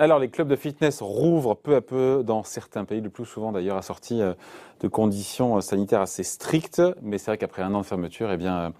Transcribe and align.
Alors, 0.00 0.18
les 0.18 0.30
clubs 0.30 0.48
de 0.48 0.56
fitness 0.56 1.02
rouvrent 1.02 1.54
peu 1.54 1.74
à 1.76 1.82
peu 1.82 2.22
dans 2.24 2.42
certains 2.42 2.86
pays, 2.86 3.02
le 3.02 3.10
plus 3.10 3.26
souvent 3.26 3.52
d'ailleurs 3.52 3.76
assortis 3.76 4.22
euh, 4.22 4.32
de 4.80 4.88
conditions 4.88 5.58
euh, 5.58 5.60
sanitaires 5.60 6.00
assez 6.00 6.22
strictes. 6.22 6.80
Mais 7.02 7.18
c'est 7.18 7.26
vrai 7.30 7.36
qu'après 7.36 7.60
un 7.60 7.74
an 7.74 7.82
de 7.82 7.84
fermeture, 7.84 8.32
eh 8.32 8.38
bien, 8.38 8.56
euh, 8.56 8.70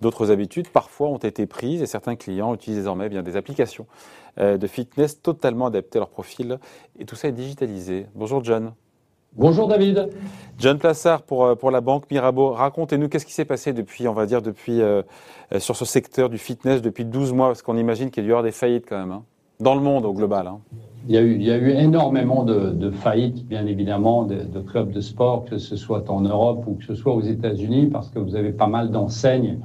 d'autres 0.00 0.30
habitudes 0.30 0.68
parfois 0.68 1.08
ont 1.08 1.16
été 1.16 1.46
prises 1.46 1.82
et 1.82 1.86
certains 1.86 2.14
clients 2.14 2.54
utilisent 2.54 2.78
désormais 2.78 3.06
eh 3.06 3.08
bien, 3.08 3.24
des 3.24 3.34
applications 3.36 3.86
de 4.36 4.66
fitness 4.68 5.20
totalement 5.20 5.66
adaptées 5.66 5.98
à 5.98 6.02
leur 6.02 6.10
profil. 6.10 6.60
Et 6.96 7.04
tout 7.06 7.16
ça 7.16 7.26
est 7.26 7.32
digitalisé. 7.32 8.06
Bonjour 8.14 8.44
John. 8.44 8.72
Bonjour 9.32 9.66
David. 9.66 10.10
John 10.58 10.78
Plassard 10.78 11.22
pour, 11.22 11.58
pour 11.58 11.72
la 11.72 11.80
banque 11.80 12.08
Mirabeau. 12.08 12.52
Racontez-nous 12.52 13.08
qu'est-ce 13.08 13.26
qui 13.26 13.32
s'est 13.32 13.44
passé 13.44 13.72
depuis, 13.72 14.06
on 14.06 14.12
va 14.12 14.26
dire, 14.26 14.40
depuis, 14.40 14.80
sur 15.58 15.74
ce 15.74 15.84
secteur 15.84 16.28
du 16.28 16.38
fitness 16.38 16.82
depuis 16.82 17.04
12 17.04 17.32
mois, 17.32 17.48
parce 17.48 17.62
qu'on 17.62 17.76
imagine 17.76 18.12
qu'il 18.12 18.22
y 18.22 18.26
a 18.26 18.26
dû 18.26 18.28
y 18.28 18.32
avoir 18.32 18.44
des 18.44 18.52
faillites 18.52 18.86
quand 18.88 18.98
même. 18.98 19.10
Hein. 19.10 19.24
Dans 19.60 19.74
le 19.74 19.80
monde 19.80 20.04
au 20.04 20.12
global. 20.12 20.46
Hein. 20.46 20.60
Il, 21.08 21.14
y 21.14 21.18
a 21.18 21.22
eu, 21.22 21.34
il 21.34 21.42
y 21.42 21.50
a 21.50 21.56
eu 21.56 21.70
énormément 21.70 22.44
de, 22.44 22.70
de 22.70 22.90
faillites, 22.90 23.46
bien 23.46 23.66
évidemment, 23.66 24.24
de, 24.24 24.42
de, 24.42 24.60
clubs 24.60 24.92
de 24.92 25.00
sport, 25.00 25.46
que 25.46 25.58
ce 25.58 25.74
soit 25.74 26.08
en 26.10 26.20
Europe 26.20 26.64
ou 26.66 26.74
que 26.74 26.84
ce 26.84 26.94
soit 26.94 27.14
aux 27.14 27.22
États-Unis, 27.22 27.86
parce 27.86 28.10
que 28.10 28.18
vous 28.18 28.36
avez 28.36 28.52
pas 28.52 28.68
mal 28.68 28.90
d'enseignes 28.90 29.58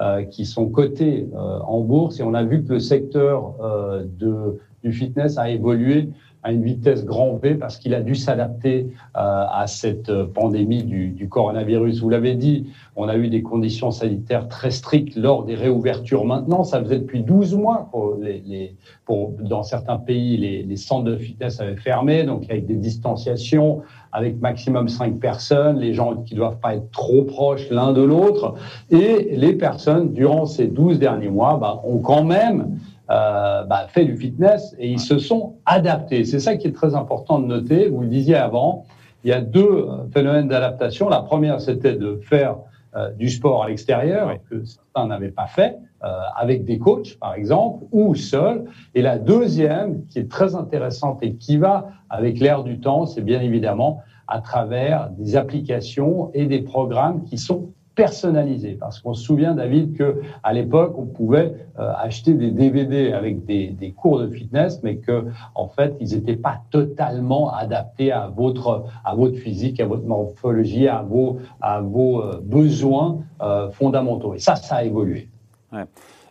euh, 0.00 0.22
qui 0.22 0.46
sont 0.46 0.70
cotées 0.70 1.28
euh, 1.34 1.58
en 1.60 1.80
bourse 1.80 2.20
et 2.20 2.22
on 2.22 2.32
a 2.32 2.42
vu 2.42 2.64
que 2.64 2.72
le 2.72 2.78
secteur 2.78 3.54
euh, 3.60 4.02
de, 4.18 4.58
du 4.82 4.92
fitness 4.92 5.36
a 5.36 5.50
évolué 5.50 6.08
à 6.42 6.52
une 6.52 6.62
vitesse 6.62 7.04
grand 7.04 7.36
V 7.36 7.54
parce 7.54 7.76
qu'il 7.76 7.94
a 7.94 8.00
dû 8.00 8.14
s'adapter 8.14 8.88
euh, 9.16 9.44
à 9.50 9.66
cette 9.66 10.12
pandémie 10.32 10.82
du, 10.82 11.08
du 11.08 11.28
coronavirus. 11.28 12.00
Vous 12.00 12.08
l'avez 12.08 12.34
dit, 12.34 12.66
on 12.96 13.08
a 13.08 13.16
eu 13.16 13.28
des 13.28 13.42
conditions 13.42 13.90
sanitaires 13.90 14.48
très 14.48 14.70
strictes 14.70 15.16
lors 15.16 15.44
des 15.44 15.54
réouvertures. 15.54 16.24
Maintenant, 16.24 16.64
ça 16.64 16.82
faisait 16.82 16.98
depuis 16.98 17.22
12 17.22 17.54
mois 17.54 17.88
pour, 17.90 18.16
les, 18.20 18.42
les, 18.46 18.76
pour 19.04 19.32
dans 19.40 19.62
certains 19.62 19.98
pays, 19.98 20.36
les, 20.36 20.62
les, 20.62 20.76
centres 20.76 21.04
de 21.04 21.16
fitness 21.16 21.60
avaient 21.60 21.76
fermé, 21.76 22.24
donc 22.24 22.44
avec 22.48 22.66
des 22.66 22.74
distanciations, 22.74 23.82
avec 24.12 24.40
maximum 24.40 24.88
5 24.88 25.18
personnes, 25.18 25.78
les 25.78 25.94
gens 25.94 26.16
qui 26.16 26.34
doivent 26.34 26.58
pas 26.58 26.74
être 26.74 26.90
trop 26.90 27.22
proches 27.22 27.68
l'un 27.70 27.92
de 27.92 28.02
l'autre. 28.02 28.54
Et 28.90 29.36
les 29.36 29.52
personnes, 29.52 30.12
durant 30.12 30.46
ces 30.46 30.66
12 30.66 30.98
derniers 30.98 31.30
mois, 31.30 31.58
bah, 31.60 31.80
ont 31.84 31.98
quand 31.98 32.24
même 32.24 32.78
euh, 33.10 33.64
bah, 33.64 33.86
fait 33.88 34.04
du 34.04 34.16
fitness 34.16 34.74
et 34.78 34.88
ils 34.88 35.00
se 35.00 35.18
sont 35.18 35.56
adaptés. 35.66 36.24
C'est 36.24 36.38
ça 36.38 36.56
qui 36.56 36.68
est 36.68 36.72
très 36.72 36.94
important 36.94 37.38
de 37.38 37.46
noter. 37.46 37.88
Vous 37.88 38.02
le 38.02 38.08
disiez 38.08 38.36
avant, 38.36 38.84
il 39.24 39.30
y 39.30 39.32
a 39.32 39.40
deux 39.40 39.60
euh, 39.60 40.08
phénomènes 40.12 40.48
d'adaptation. 40.48 41.08
La 41.08 41.20
première, 41.20 41.60
c'était 41.60 41.96
de 41.96 42.20
faire 42.22 42.56
euh, 42.96 43.10
du 43.12 43.28
sport 43.28 43.64
à 43.64 43.68
l'extérieur, 43.68 44.34
que 44.48 44.64
certains 44.64 45.06
n'avaient 45.06 45.30
pas 45.30 45.46
fait, 45.46 45.76
euh, 46.02 46.08
avec 46.36 46.64
des 46.64 46.78
coachs, 46.78 47.18
par 47.20 47.34
exemple, 47.34 47.84
ou 47.92 48.14
seul. 48.14 48.64
Et 48.94 49.02
la 49.02 49.18
deuxième, 49.18 50.06
qui 50.06 50.18
est 50.18 50.30
très 50.30 50.54
intéressante 50.54 51.18
et 51.22 51.34
qui 51.34 51.56
va 51.56 51.88
avec 52.08 52.40
l'air 52.40 52.64
du 52.64 52.80
temps, 52.80 53.06
c'est 53.06 53.20
bien 53.20 53.40
évidemment 53.40 54.02
à 54.26 54.40
travers 54.40 55.10
des 55.10 55.36
applications 55.36 56.30
et 56.34 56.46
des 56.46 56.62
programmes 56.62 57.24
qui 57.24 57.38
sont 57.38 57.70
personnalisé. 58.00 58.78
Parce 58.80 58.98
qu'on 58.98 59.12
se 59.12 59.22
souvient, 59.22 59.54
David, 59.54 59.94
que 59.94 60.22
à 60.42 60.54
l'époque, 60.54 60.94
on 60.96 61.04
pouvait 61.04 61.54
euh, 61.78 61.92
acheter 61.98 62.32
des 62.32 62.50
DVD 62.50 63.12
avec 63.12 63.44
des, 63.44 63.68
des, 63.68 63.92
cours 63.92 64.20
de 64.20 64.28
fitness, 64.28 64.82
mais 64.82 64.96
que 64.96 65.26
en 65.54 65.68
fait, 65.68 65.94
ils 66.00 66.14
n'étaient 66.14 66.36
pas 66.36 66.62
totalement 66.70 67.52
adaptés 67.52 68.10
à 68.10 68.28
votre 68.28 68.84
à 69.04 69.14
votre 69.14 69.36
physique, 69.36 69.80
à 69.80 69.86
votre 69.86 70.04
morphologie, 70.04 70.88
à 70.88 71.02
vos 71.02 71.40
à 71.60 71.82
vos 71.82 72.22
euh, 72.22 72.40
besoins 72.42 73.18
euh, 73.42 73.68
fondamentaux. 73.70 74.32
Et 74.34 74.38
ça, 74.38 74.56
ça 74.56 74.76
a 74.76 74.84
évolué. 74.84 75.28
Ouais. 75.70 75.84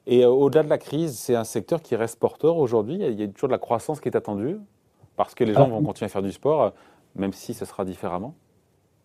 Et 0.08 0.26
au-delà 0.26 0.64
de 0.64 0.70
la 0.70 0.80
crise, 0.80 1.20
c'est 1.20 1.36
un 1.36 1.44
secteur 1.44 1.84
qui 1.84 1.96
reste 1.96 2.18
porteur 2.20 2.58
aujourd'hui. 2.58 2.96
Il 3.00 3.20
y 3.20 3.24
a 3.24 3.28
toujours 3.28 3.50
de 3.50 3.54
la 3.54 3.60
croissance 3.60 4.00
qui 4.00 4.10
est 4.10 4.18
attendue 4.18 4.58
parce 5.16 5.36
que 5.36 5.44
les 5.44 5.54
gens 5.54 5.68
vont 5.68 5.84
continuer 5.84 6.08
à 6.08 6.10
faire 6.10 6.24
du 6.24 6.32
sport, 6.32 6.74
même 7.16 7.34
si 7.34 7.54
ce 7.54 7.66
sera 7.66 7.86
différemment? 7.86 8.34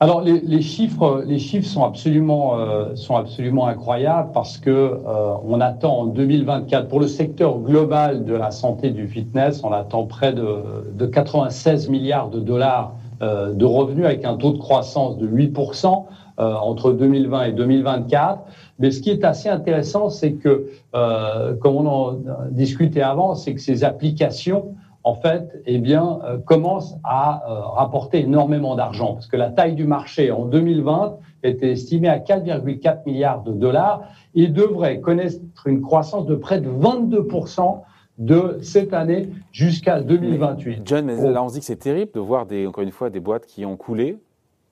Alors 0.00 0.22
les, 0.22 0.40
les, 0.40 0.60
chiffres, 0.60 1.22
les 1.24 1.38
chiffres 1.38 1.68
sont 1.68 1.84
absolument, 1.84 2.58
euh, 2.58 2.94
sont 2.96 3.16
absolument 3.16 3.68
incroyables 3.68 4.32
parce 4.32 4.58
que 4.58 4.70
euh, 4.70 5.34
on 5.44 5.60
attend 5.60 6.00
en 6.00 6.06
2024 6.06 6.88
pour 6.88 7.00
le 7.00 7.06
secteur 7.06 7.58
global 7.60 8.24
de 8.24 8.34
la 8.34 8.50
santé 8.50 8.90
du 8.90 9.06
fitness, 9.06 9.62
on 9.62 9.72
attend 9.72 10.04
près 10.04 10.32
de, 10.32 10.90
de 10.92 11.06
96 11.06 11.88
milliards 11.88 12.28
de 12.28 12.40
dollars 12.40 12.96
euh, 13.22 13.54
de 13.54 13.64
revenus 13.64 14.04
avec 14.04 14.24
un 14.24 14.36
taux 14.36 14.52
de 14.52 14.58
croissance 14.58 15.16
de 15.18 15.28
8% 15.28 16.04
euh, 16.40 16.52
entre 16.54 16.90
2020 16.92 17.44
et 17.44 17.52
2024. 17.52 18.40
Mais 18.80 18.90
ce 18.90 19.00
qui 19.00 19.10
est 19.10 19.24
assez 19.24 19.48
intéressant, 19.48 20.10
c'est 20.10 20.32
que, 20.32 20.66
euh, 20.96 21.54
comme 21.54 21.76
on 21.76 21.86
en 21.86 22.18
discutait 22.50 23.02
avant, 23.02 23.36
c'est 23.36 23.54
que 23.54 23.60
ces 23.60 23.84
applications 23.84 24.74
en 25.04 25.14
fait, 25.14 25.62
eh 25.66 25.78
bien, 25.78 26.18
euh, 26.24 26.38
commence 26.38 26.96
à 27.04 27.44
euh, 27.46 27.60
rapporter 27.60 28.20
énormément 28.20 28.74
d'argent 28.74 29.12
parce 29.12 29.26
que 29.26 29.36
la 29.36 29.50
taille 29.50 29.74
du 29.74 29.84
marché 29.84 30.30
en 30.30 30.46
2020 30.46 31.18
était 31.42 31.72
estimée 31.72 32.08
à 32.08 32.18
4,4 32.18 33.04
milliards 33.04 33.42
de 33.42 33.52
dollars 33.52 34.02
et 34.34 34.48
devrait 34.48 35.00
connaître 35.00 35.36
une 35.66 35.82
croissance 35.82 36.24
de 36.24 36.34
près 36.34 36.60
de 36.60 36.70
22% 36.70 37.82
de 38.16 38.58
cette 38.62 38.94
année 38.94 39.28
jusqu'à 39.52 40.00
2028. 40.00 40.82
John, 40.86 41.04
mais 41.04 41.16
là 41.16 41.42
on 41.42 41.48
se 41.48 41.54
dit 41.54 41.60
que 41.60 41.66
c'est 41.66 41.76
terrible 41.76 42.12
de 42.14 42.20
voir 42.20 42.46
des, 42.46 42.66
encore 42.66 42.84
une 42.84 42.92
fois 42.92 43.10
des 43.10 43.20
boîtes 43.20 43.44
qui 43.44 43.66
ont 43.66 43.76
coulé 43.76 44.18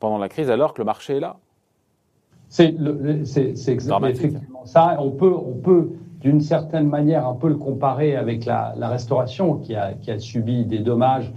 pendant 0.01 0.17
la 0.17 0.29
crise 0.31 0.49
alors 0.49 0.73
que 0.73 0.81
le 0.81 0.87
marché 0.87 1.17
est 1.17 1.21
là. 1.21 1.37
C'est 2.49 2.75
effectivement 4.11 4.65
ça. 4.65 4.97
On 4.99 5.11
peut, 5.11 5.33
on 5.35 5.55
peut 5.55 5.91
d'une 6.23 6.41
certaine 6.41 6.89
manière 6.89 7.27
un 7.27 7.35
peu 7.35 7.49
le 7.49 7.57
comparer 7.57 8.17
avec 8.17 8.45
la, 8.45 8.75
restauration 8.81 9.57
qui 9.57 9.75
a, 9.75 9.93
qui 9.95 10.11
a, 10.11 10.19
subi 10.19 10.65
des 10.65 10.79
dommages 10.79 11.33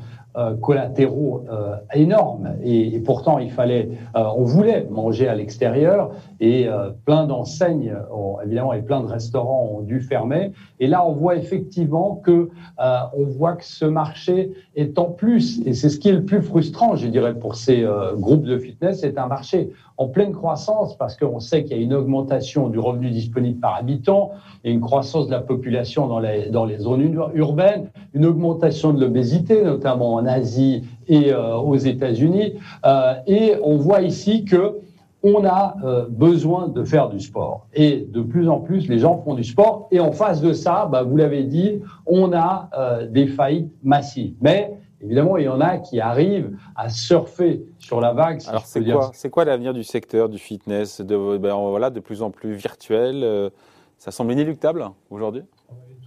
collatéraux 0.61 1.45
euh, 1.49 1.75
énormes. 1.93 2.55
Et, 2.63 2.99
pourtant 2.99 3.39
il 3.39 3.51
fallait, 3.51 3.89
euh, 4.15 4.23
on 4.35 4.43
voulait 4.43 4.85
manger 4.89 5.27
à 5.27 5.35
l'extérieur. 5.35 6.11
Et 6.39 6.67
euh, 6.67 6.89
plein 7.05 7.25
d'enseignes, 7.25 7.95
évidemment, 8.43 8.73
et 8.73 8.81
plein 8.81 9.01
de 9.01 9.07
restaurants 9.07 9.69
ont 9.73 9.81
dû 9.81 10.01
fermer. 10.01 10.51
Et 10.79 10.87
là, 10.87 11.05
on 11.05 11.13
voit 11.13 11.35
effectivement 11.35 12.21
que 12.23 12.49
euh, 12.79 12.97
on 13.17 13.23
voit 13.23 13.53
que 13.53 13.65
ce 13.65 13.85
marché 13.85 14.51
est 14.75 14.99
en 14.99 15.05
plus, 15.05 15.61
et 15.65 15.73
c'est 15.73 15.89
ce 15.89 15.99
qui 15.99 16.09
est 16.09 16.13
le 16.13 16.25
plus 16.25 16.41
frustrant, 16.41 16.95
je 16.95 17.07
dirais, 17.07 17.33
pour 17.33 17.55
ces 17.55 17.85
groupes 18.17 18.43
de 18.43 18.57
fitness, 18.57 19.01
c'est 19.01 19.17
un 19.17 19.27
marché 19.27 19.71
en 19.97 20.07
pleine 20.07 20.33
croissance 20.33 20.97
parce 20.97 21.15
qu'on 21.15 21.39
sait 21.39 21.63
qu'il 21.63 21.77
y 21.77 21.79
a 21.79 21.83
une 21.83 21.93
augmentation 21.93 22.67
du 22.67 22.79
revenu 22.79 23.11
disponible 23.11 23.59
par 23.59 23.75
habitant 23.75 24.31
et 24.63 24.71
une 24.71 24.81
croissance 24.81 25.27
de 25.27 25.31
la 25.31 25.39
population 25.39 26.07
dans 26.07 26.19
les, 26.19 26.49
dans 26.49 26.65
les 26.65 26.79
zones 26.79 27.17
urbaines, 27.33 27.89
une 28.13 28.25
augmentation 28.25 28.91
de 28.91 28.99
l'obésité, 28.99 29.63
notamment 29.63 30.15
en 30.15 30.24
Asie 30.27 30.83
et 31.07 31.31
euh, 31.33 31.55
aux 31.55 31.75
États-Unis. 31.75 32.55
Euh, 32.85 33.13
et 33.27 33.53
on 33.63 33.77
voit 33.77 34.01
ici 34.01 34.45
que 34.45 34.79
on 35.23 35.43
a 35.43 35.75
euh, 35.83 36.05
besoin 36.07 36.67
de 36.67 36.83
faire 36.83 37.09
du 37.09 37.19
sport. 37.19 37.65
Et 37.73 38.07
de 38.07 38.21
plus 38.21 38.47
en 38.47 38.59
plus, 38.59 38.87
les 38.87 38.99
gens 38.99 39.23
font 39.23 39.33
du 39.33 39.43
sport. 39.43 39.87
Et 39.91 39.99
en 39.99 40.11
face 40.11 40.39
de 40.39 40.53
ça, 40.53 40.85
bah, 40.85 41.01
vous 41.01 41.17
l'avez 41.17 41.43
dit, 41.43 41.81
on 42.05 42.31
a 42.31 42.69
euh, 42.77 43.07
des 43.07 43.25
faillites 43.25 43.73
massives. 43.83 44.35
Mais 44.39 44.77
Évidemment, 45.01 45.37
il 45.37 45.45
y 45.45 45.49
en 45.49 45.61
a 45.61 45.77
qui 45.77 45.99
arrivent 45.99 46.57
à 46.75 46.89
surfer 46.89 47.63
sur 47.77 48.01
la 48.01 48.13
vague. 48.13 48.39
Si 48.39 48.49
Alors, 48.49 48.65
c'est 48.65 48.83
quoi, 48.83 49.11
c'est 49.13 49.29
quoi 49.29 49.45
l'avenir 49.45 49.73
du 49.73 49.83
secteur 49.83 50.29
du 50.29 50.39
fitness? 50.39 51.01
De, 51.01 51.37
ben, 51.37 51.53
voilà, 51.55 51.89
de 51.89 51.99
plus 51.99 52.21
en 52.23 52.31
plus 52.31 52.53
virtuel 52.53 53.23
euh, 53.23 53.49
Ça 53.97 54.11
semble 54.11 54.31
inéluctable 54.31 54.89
aujourd'hui? 55.11 55.43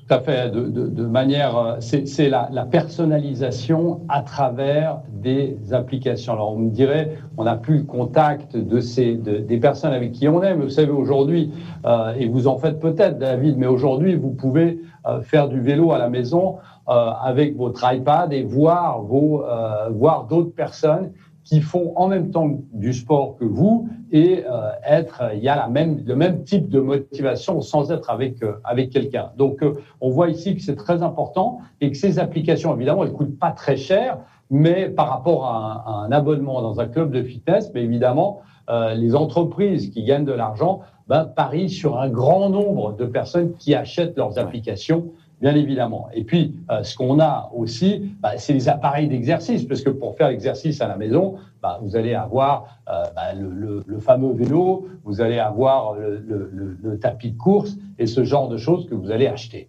Tout 0.09 0.15
à 0.15 0.21
fait. 0.21 0.51
De, 0.51 0.63
de, 0.63 0.87
de 0.87 1.07
manière, 1.07 1.57
euh, 1.57 1.77
c'est 1.81 2.29
la, 2.29 2.49
la, 2.51 2.65
personnalisation 2.65 4.01
à 4.09 4.23
travers 4.23 5.01
des 5.13 5.59
applications. 5.73 6.33
Alors, 6.33 6.55
on 6.55 6.59
me 6.59 6.71
dirait, 6.71 7.19
on 7.37 7.45
n'a 7.45 7.57
plus 7.57 7.79
le 7.79 7.85
contact 7.85 8.57
de 8.57 8.81
ces, 8.81 9.17
de, 9.17 9.39
des 9.39 9.59
personnes 9.59 9.93
avec 9.93 10.13
qui 10.13 10.29
on 10.29 10.43
est. 10.43 10.55
Mais 10.55 10.65
vous 10.65 10.71
savez, 10.71 10.91
aujourd'hui, 10.91 11.53
euh, 11.85 12.15
et 12.19 12.27
vous 12.27 12.49
en 12.49 12.57
faites 12.57 12.81
peut-être, 12.81 13.19
David, 13.19 13.59
mais 13.59 13.67
aujourd'hui, 13.67 14.15
vous 14.15 14.31
pouvez 14.31 14.81
euh, 15.07 15.21
faire 15.21 15.49
du 15.49 15.61
vélo 15.61 15.93
à 15.93 15.99
la 15.99 16.09
maison 16.09 16.57
euh, 16.89 17.11
avec 17.23 17.57
votre 17.57 17.85
iPad 17.93 18.33
et 18.33 18.43
voir 18.43 19.03
vos, 19.03 19.45
euh, 19.45 19.91
voir 19.91 20.25
d'autres 20.25 20.55
personnes 20.55 21.13
qui 21.49 21.63
font 21.63 21.95
en 21.97 22.09
même 22.09 22.31
temps 22.31 22.61
du 22.75 22.93
sport 22.93 23.37
que 23.39 23.45
vous 23.45 23.89
et 24.13 24.45
euh, 24.45 24.71
être, 24.87 25.23
il 25.35 25.43
y 25.43 25.49
a 25.49 25.57
la 25.57 25.69
même, 25.69 26.03
le 26.05 26.15
même 26.15 26.45
type 26.45 26.69
de 26.69 26.79
motivation 26.79 27.63
sans 27.63 27.91
être 27.91 28.11
avec, 28.11 28.43
euh, 28.43 28.61
avec 28.65 28.91
quelqu'un. 28.91 29.31
Donc, 29.39 29.63
euh, 29.63 29.73
on 30.03 30.11
voit 30.11 30.29
ici 30.29 30.55
que 30.55 30.61
c'est 30.61 30.77
très 30.77 31.03
important 31.03 31.61
et 31.81 31.91
que 31.91 31.97
ces 31.97 32.19
applications, 32.19 32.75
évidemment, 32.77 33.03
elles 33.03 33.13
coûtent 33.13 33.39
pas 33.39 33.53
très 33.53 33.79
cher, 33.79 34.19
mais 34.51 34.91
par 34.91 35.09
rapport 35.09 35.47
à 35.47 35.57
un, 35.57 35.93
à 35.93 36.07
un 36.07 36.13
abonnement 36.13 36.61
dans 36.61 36.81
un 36.81 36.87
club 36.87 37.13
de 37.13 37.23
fitness, 37.23 37.71
mais 37.73 37.83
évidemment, 37.83 38.43
euh, 38.69 38.93
les 38.93 39.15
entreprises 39.15 39.91
qui 39.91 40.05
gagnent 40.05 40.27
de 40.27 40.33
l'argent 40.33 40.81
ben, 41.07 41.25
parient 41.25 41.71
sur 41.71 41.99
un 41.99 42.11
grand 42.11 42.51
nombre 42.51 42.95
de 42.95 43.07
personnes 43.07 43.55
qui 43.59 43.75
achètent 43.75 44.19
leurs 44.19 44.39
applications 44.39 45.07
bien 45.41 45.55
évidemment. 45.55 46.09
Et 46.13 46.25
puis, 46.25 46.55
euh, 46.71 46.83
ce 46.83 46.97
qu'on 46.97 47.21
a 47.21 47.51
aussi, 47.55 48.13
bah, 48.21 48.37
c'est 48.39 48.53
les 48.53 48.69
appareils 48.69 49.09
d'exercice, 49.09 49.65
parce 49.65 49.83
que 49.83 49.91
pour 49.91 50.17
faire 50.17 50.29
l'exercice 50.29 50.81
à 50.81 50.89
la 50.89 50.97
maison, 50.97 51.37
bah, 51.63 51.79
vous 51.83 51.97
allez 51.97 52.15
avoir 52.15 52.79
euh, 52.89 53.05
bah, 53.15 53.35
le, 53.35 53.83
fameux 54.01 54.33
vélo, 54.33 54.89
vous 55.05 55.21
allez 55.21 55.39
avoir 55.39 55.95
le, 55.95 56.79
le, 56.83 56.99
tapis 56.99 57.33
de 57.33 57.39
course 57.39 57.77
et 57.99 58.07
ce 58.07 58.25
genre 58.25 58.49
de 58.49 58.57
choses 58.57 58.89
que 58.89 58.95
vous 58.95 59.11
allez 59.11 59.27
acheter. 59.27 59.69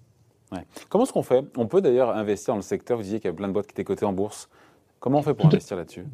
Comment 0.89 1.03
est-ce 1.03 1.13
qu'on 1.13 1.21
fait? 1.21 1.45
On 1.57 1.67
peut 1.67 1.81
d'ailleurs 1.81 2.15
investir 2.15 2.53
dans 2.53 2.57
le 2.57 2.63
secteur, 2.63 2.97
vous 2.97 3.03
disiez 3.03 3.19
qu'il 3.19 3.29
y 3.29 3.33
a 3.33 3.35
plein 3.35 3.47
de 3.47 3.53
boîtes 3.53 3.67
qui 3.67 3.73
étaient 3.73 3.83
cotées 3.83 4.05
en 4.05 4.13
bourse. 4.13 4.49
Comment 4.99 5.19
on 5.19 5.21
fait 5.21 5.33
pour 5.33 5.47
investir 5.47 5.77
là-dessus? 5.77 6.05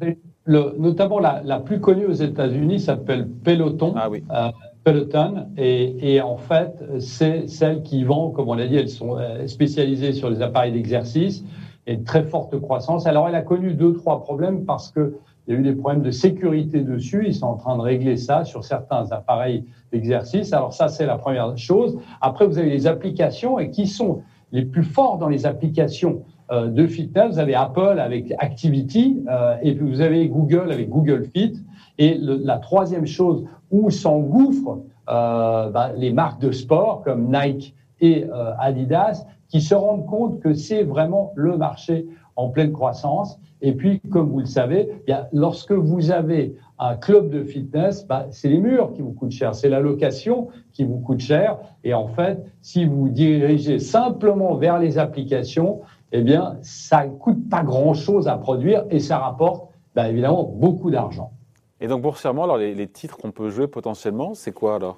Notamment 0.46 1.18
la, 1.18 1.60
plus 1.60 1.80
connue 1.80 2.06
aux 2.06 2.12
États-Unis 2.12 2.80
s'appelle 2.80 3.28
Peloton. 3.28 3.94
Ah 3.96 4.08
oui. 4.08 4.22
Euh, 4.30 4.50
Peloton. 4.84 5.48
Et, 5.56 6.20
en 6.20 6.36
fait, 6.36 6.84
c'est 7.00 7.48
celle 7.48 7.82
qui 7.82 8.04
vend, 8.04 8.30
comme 8.30 8.48
on 8.48 8.54
l'a 8.54 8.68
dit, 8.68 8.76
elles 8.76 8.88
sont 8.88 9.18
euh, 9.18 9.46
spécialisées 9.48 10.12
sur 10.12 10.30
les 10.30 10.42
appareils 10.42 10.72
d'exercice 10.72 11.44
et 11.88 11.96
de 11.96 12.04
très 12.04 12.22
forte 12.22 12.58
croissance. 12.60 13.06
Alors, 13.06 13.28
elle 13.28 13.34
a 13.34 13.42
connu 13.42 13.74
deux, 13.74 13.94
trois 13.94 14.22
problèmes 14.22 14.64
parce 14.64 14.92
qu'il 14.92 15.12
y 15.48 15.52
a 15.52 15.54
eu 15.54 15.62
des 15.62 15.74
problèmes 15.74 16.02
de 16.02 16.12
sécurité 16.12 16.80
dessus. 16.82 17.24
Ils 17.26 17.34
sont 17.34 17.46
en 17.46 17.56
train 17.56 17.76
de 17.76 17.82
régler 17.82 18.16
ça 18.16 18.44
sur 18.44 18.64
certains 18.64 19.10
appareils 19.10 19.64
d'exercice. 19.92 20.52
Alors 20.52 20.72
ça, 20.72 20.88
c'est 20.88 21.06
la 21.06 21.18
première 21.18 21.56
chose. 21.58 21.98
Après, 22.20 22.46
vous 22.46 22.58
avez 22.58 22.70
les 22.70 22.86
applications 22.86 23.58
et 23.58 23.70
qui 23.70 23.86
sont 23.86 24.22
les 24.52 24.64
plus 24.64 24.84
forts 24.84 25.18
dans 25.18 25.28
les 25.28 25.46
applications 25.46 26.22
euh, 26.52 26.68
de 26.68 26.86
fitness. 26.86 27.32
Vous 27.32 27.38
avez 27.38 27.54
Apple 27.54 27.98
avec 27.98 28.32
Activity 28.38 29.24
euh, 29.28 29.56
et 29.62 29.74
puis 29.74 29.84
vous 29.84 30.00
avez 30.00 30.28
Google 30.28 30.70
avec 30.70 30.88
Google 30.88 31.24
Fit. 31.34 31.54
Et 31.98 32.18
la 32.20 32.58
troisième 32.58 33.06
chose 33.06 33.44
où 33.70 33.90
s'engouffrent 33.90 34.78
euh, 35.08 35.70
bah, 35.70 35.90
les 35.96 36.12
marques 36.12 36.40
de 36.40 36.52
sport 36.52 37.02
comme 37.02 37.32
Nike 37.32 37.74
et 38.00 38.26
Adidas 38.58 39.24
qui 39.48 39.60
se 39.60 39.74
rendent 39.74 40.06
compte 40.06 40.40
que 40.40 40.52
c'est 40.52 40.82
vraiment 40.82 41.32
le 41.34 41.56
marché 41.56 42.06
en 42.36 42.50
pleine 42.50 42.72
croissance. 42.72 43.40
Et 43.62 43.72
puis, 43.72 44.00
comme 44.00 44.28
vous 44.28 44.40
le 44.40 44.46
savez, 44.46 45.02
lorsque 45.32 45.72
vous 45.72 46.10
avez 46.10 46.54
un 46.78 46.94
club 46.94 47.30
de 47.30 47.42
fitness, 47.42 48.06
bah, 48.06 48.26
c'est 48.30 48.48
les 48.48 48.58
murs 48.58 48.92
qui 48.92 49.00
vous 49.00 49.12
coûtent 49.12 49.30
cher, 49.30 49.54
c'est 49.54 49.70
la 49.70 49.80
location 49.80 50.48
qui 50.72 50.84
vous 50.84 50.98
coûte 50.98 51.20
cher. 51.20 51.58
Et 51.82 51.94
en 51.94 52.06
fait, 52.06 52.44
si 52.60 52.84
vous 52.84 53.08
dirigez 53.08 53.78
simplement 53.78 54.54
vers 54.56 54.78
les 54.78 54.98
applications, 54.98 55.80
eh 56.16 56.22
bien, 56.22 56.56
ça 56.62 57.06
ne 57.06 57.10
coûte 57.10 57.48
pas 57.50 57.62
grand-chose 57.62 58.26
à 58.26 58.36
produire 58.36 58.84
et 58.90 59.00
ça 59.00 59.18
rapporte 59.18 59.70
bah, 59.94 60.08
évidemment 60.08 60.44
beaucoup 60.44 60.90
d'argent. 60.90 61.32
Et 61.80 61.88
donc, 61.88 62.00
boursièrement, 62.00 62.44
alors, 62.44 62.56
les, 62.56 62.86
titres 62.86 63.18
qu'on 63.18 63.32
peut 63.32 63.50
jouer 63.50 63.66
potentiellement, 63.66 64.32
c'est 64.34 64.52
quoi 64.52 64.76
alors? 64.76 64.96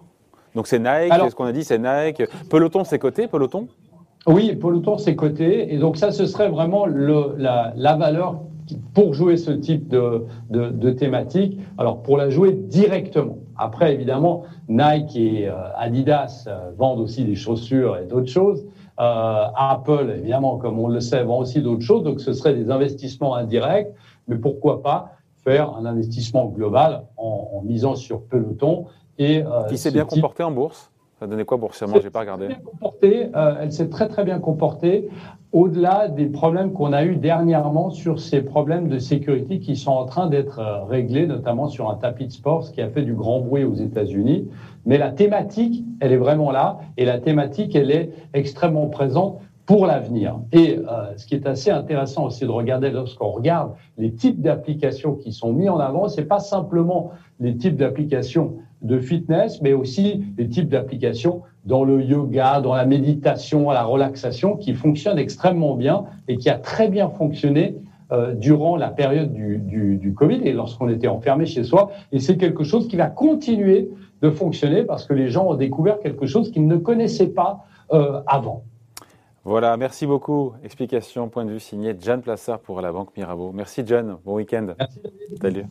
Donc, 0.55 0.69
c'est 0.69 0.79
Nike, 0.79 1.13
ce 1.31 1.35
qu'on 1.35 1.45
a 1.45 1.53
dit, 1.53 1.65
c'est 1.65 1.79
Nike. 1.79 2.23
Peloton, 2.49 2.85
c'est 2.85 2.99
coté, 2.99 3.27
Peloton? 3.27 3.67
Oui, 4.27 4.55
Peloton, 4.55 4.97
c'est 4.97 5.17
coté. 5.17 5.75
Et 5.75 5.79
donc, 5.79 5.97
ça, 5.97 6.13
ce 6.13 6.27
serait 6.27 6.49
vraiment 6.49 6.87
le, 6.87 7.35
la, 7.37 7.73
la 7.77 7.97
valeur 7.97 8.41
pour 8.95 9.15
jouer 9.15 9.37
ce 9.37 9.51
type 9.51 9.89
de, 9.89 10.25
de, 10.51 10.91
thématique, 10.91 11.59
alors 11.79 12.03
pour 12.03 12.17
la 12.17 12.31
jouer 12.31 12.53
directement. 12.53 13.39
Après, 13.57 13.95
évidemment, 13.95 14.45
Nike 14.69 15.17
et 15.17 15.49
euh, 15.49 15.55
Adidas 15.77 16.45
euh, 16.47 16.71
vendent 16.77 17.01
aussi 17.01 17.25
des 17.25 17.35
chaussures 17.35 17.97
et 17.97 18.05
d'autres 18.05 18.31
choses. 18.31 18.67
Euh, 19.01 19.47
Apple, 19.55 20.15
évidemment, 20.19 20.57
comme 20.59 20.79
on 20.79 20.89
le 20.89 21.01
sait, 21.01 21.23
vend 21.23 21.39
aussi 21.39 21.63
d'autres 21.63 21.83
choses. 21.83 22.03
Donc, 22.03 22.21
ce 22.21 22.33
serait 22.33 22.55
des 22.55 22.71
investissements 22.71 23.35
indirects. 23.35 23.93
Mais 24.27 24.37
pourquoi 24.37 24.83
pas 24.83 25.13
faire 25.45 25.75
un 25.75 25.87
investissement 25.87 26.47
global 26.47 27.05
en, 27.17 27.63
misant 27.65 27.95
sur 27.95 28.23
Peloton 28.23 28.87
et 29.19 29.43
qui 29.69 29.79
s'est 29.79 29.91
bien 29.91 30.05
comporté 30.05 30.43
en 30.43 30.51
bourse 30.51 30.91
ça 31.19 31.27
donnait 31.27 31.45
quoi 31.45 31.57
boursièrement 31.57 31.97
J'ai 32.01 32.11
pas 32.11 32.21
regardé. 32.21 32.49
Euh, 33.03 33.55
elle 33.61 33.73
s'est 33.73 33.89
très 33.89 34.09
très 34.09 34.25
bien 34.25 34.39
comportée. 34.39 35.09
Au-delà 35.53 36.09
des 36.09 36.27
problèmes 36.27 36.73
qu'on 36.73 36.93
a 36.93 37.05
eu 37.05 37.17
dernièrement 37.17 37.91
sur 37.91 38.21
ces 38.21 38.43
problèmes 38.43 38.89
de 38.89 38.99
sécurité 38.99 39.61
qui 39.61 39.77
sont 39.77 39.93
en 39.93 40.05
train 40.05 40.29
d'être 40.29 40.59
euh, 40.59 40.85
réglés, 40.85 41.27
notamment 41.27 41.69
sur 41.69 41.91
un 41.91 41.95
tapis 41.95 42.27
de 42.27 42.33
sport, 42.33 42.65
ce 42.65 42.73
qui 42.73 42.83
a 42.83 42.89
fait 42.89 43.03
du 43.03 43.15
grand 43.15 43.41
bruit 43.41 43.65
aux 43.65 43.75
États-Unis. 43.75 44.49
Mais 44.87 44.99
la 44.99 45.11
thématique, 45.11 45.85
elle 46.01 46.13
est 46.13 46.19
vraiment 46.19 46.51
là, 46.51 46.79
et 46.97 47.05
la 47.05 47.19
thématique, 47.19 47.75
elle 47.75 47.91
est 47.91 48.13
extrêmement 48.35 48.87
présente 48.87 49.41
pour 49.65 49.87
l'avenir. 49.87 50.41
Et 50.53 50.79
euh, 50.79 51.17
ce 51.17 51.27
qui 51.27 51.35
est 51.35 51.47
assez 51.47 51.71
intéressant 51.71 52.27
aussi 52.27 52.45
de 52.45 52.51
regarder 52.51 52.91
lorsqu'on 52.91 53.31
regarde 53.31 53.73
les 53.97 54.15
types 54.15 54.41
d'applications 54.41 55.15
qui 55.15 55.33
sont 55.33 55.53
mis 55.53 55.69
en 55.69 55.79
avant, 55.79 56.09
c'est 56.09 56.25
pas 56.25 56.41
simplement 56.41 57.11
les 57.41 57.57
types 57.57 57.77
d'applications 57.77 58.57
de 58.83 58.99
fitness, 58.99 59.61
mais 59.63 59.73
aussi 59.73 60.25
les 60.37 60.49
types 60.49 60.69
d'applications 60.69 61.43
dans 61.65 61.85
le 61.85 62.03
yoga, 62.03 62.61
dans 62.61 62.75
la 62.75 62.87
méditation, 62.87 63.71
la 63.71 63.85
relaxation, 63.85 64.57
qui 64.57 64.75
fonctionnent 64.75 65.19
extrêmement 65.19 65.75
bien 65.75 66.05
et 66.29 66.37
qui 66.37 66.49
a 66.49 66.57
très 66.57 66.89
bien 66.89 67.11
fonctionné 67.11 67.77
euh, 68.11 68.33
durant 68.33 68.77
la 68.77 68.89
période 68.89 69.35
du, 69.35 69.59
du, 69.59 70.15
Covid 70.15 70.41
et 70.45 70.55
lorsqu'on 70.55 70.89
était 70.89 71.09
enfermé 71.09 71.45
chez 71.45 71.63
soi. 71.63 71.91
Et 72.11 72.21
c'est 72.21 72.39
quelque 72.39 72.65
chose 72.65 72.89
qui 72.89 72.97
va 72.97 73.09
continuer 73.09 73.91
de 74.23 74.31
fonctionner 74.31 74.83
parce 74.85 75.05
que 75.05 75.13
les 75.13 75.29
gens 75.29 75.47
ont 75.47 75.55
découvert 75.55 76.01
quelque 76.01 76.27
chose 76.27 76.51
qu'ils 76.51 76.67
ne 76.67 76.77
connaissaient 76.77 77.29
pas 77.29 77.67
euh, 77.93 78.23
avant. 78.27 78.65
Voilà, 79.45 79.77
merci 79.77 80.07
beaucoup. 80.07 80.55
Explication, 80.65 81.29
point 81.29 81.45
de 81.45 81.51
vue 81.51 81.61
signé 81.61 81.95
John 82.01 82.23
Plassard 82.23 82.61
pour 82.61 82.81
la 82.81 82.93
Banque 82.93 83.15
Mirabeau. 83.17 83.53
Merci 83.53 83.83
John, 83.85 84.17
bon 84.25 84.37
week-end. 84.37 84.69
Merci. 84.79 85.01
Salut. 85.41 85.65